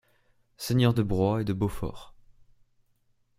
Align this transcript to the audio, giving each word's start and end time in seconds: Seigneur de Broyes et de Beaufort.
Seigneur 0.57 0.95
de 0.95 1.03
Broyes 1.03 1.41
et 1.41 1.43
de 1.45 1.53
Beaufort. 1.53 2.15